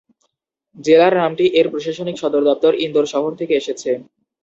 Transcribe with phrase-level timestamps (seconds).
[0.77, 3.91] জেলার নামটি এর প্রশাসনিক সদরদপ্তর ইন্দোর শহর থেকে এসেছে।